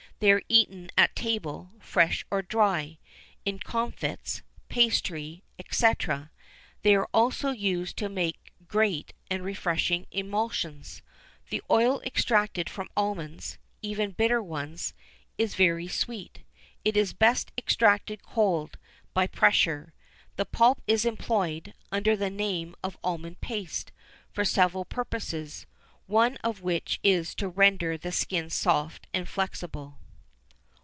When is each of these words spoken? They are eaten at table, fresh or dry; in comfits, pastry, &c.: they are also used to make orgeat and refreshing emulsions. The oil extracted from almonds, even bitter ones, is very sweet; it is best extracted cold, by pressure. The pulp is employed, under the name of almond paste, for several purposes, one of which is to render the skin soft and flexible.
They 0.19 0.31
are 0.31 0.43
eaten 0.49 0.91
at 0.95 1.15
table, 1.15 1.71
fresh 1.79 2.27
or 2.29 2.43
dry; 2.43 2.99
in 3.43 3.57
comfits, 3.57 4.43
pastry, 4.69 5.43
&c.: 5.71 5.93
they 6.83 6.93
are 6.93 7.09
also 7.11 7.49
used 7.49 7.97
to 7.97 8.07
make 8.07 8.51
orgeat 8.71 9.13
and 9.31 9.43
refreshing 9.43 10.05
emulsions. 10.11 11.01
The 11.49 11.63
oil 11.71 12.01
extracted 12.01 12.69
from 12.69 12.89
almonds, 12.95 13.57
even 13.81 14.11
bitter 14.11 14.43
ones, 14.43 14.93
is 15.39 15.55
very 15.55 15.87
sweet; 15.87 16.41
it 16.85 16.95
is 16.95 17.13
best 17.13 17.51
extracted 17.57 18.21
cold, 18.21 18.77
by 19.15 19.25
pressure. 19.25 19.91
The 20.35 20.45
pulp 20.45 20.83
is 20.85 21.03
employed, 21.03 21.73
under 21.91 22.15
the 22.15 22.29
name 22.29 22.75
of 22.83 22.95
almond 23.03 23.41
paste, 23.41 23.91
for 24.31 24.45
several 24.45 24.85
purposes, 24.85 25.65
one 26.05 26.35
of 26.43 26.61
which 26.61 26.99
is 27.03 27.33
to 27.33 27.49
render 27.49 27.97
the 27.97 28.11
skin 28.11 28.51
soft 28.51 29.07
and 29.15 29.27
flexible. 29.27 29.97